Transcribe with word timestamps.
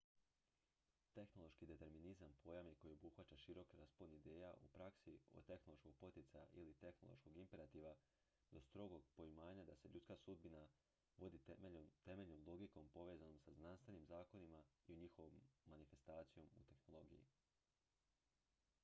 tehnološki 1.17 1.65
determinizam 1.71 2.31
pojam 2.43 2.67
je 2.67 2.75
koji 2.75 2.91
obuhvaća 2.93 3.37
širok 3.37 3.73
raspon 3.73 4.13
ideja 4.13 4.53
u 4.61 4.67
praksi 4.77 5.19
od 5.33 5.45
tehnološkog 5.45 5.95
poticaja 5.95 6.47
ili 6.53 6.73
tehnološkog 6.73 7.37
imperativa 7.37 7.93
do 8.51 8.61
strogog 8.61 9.03
poimanja 9.17 9.63
da 9.65 9.75
se 9.75 9.89
ljudska 9.93 10.15
sudbina 10.25 10.67
vodi 11.17 11.39
temeljnom 12.05 12.43
logikom 12.47 12.89
povezanom 12.93 13.39
sa 13.39 13.53
znanstvenim 13.53 14.05
zakonima 14.05 14.63
i 14.87 14.95
njihovom 14.95 15.41
manifestacijom 15.65 16.47
u 16.55 16.63
tehnologiji 16.63 17.25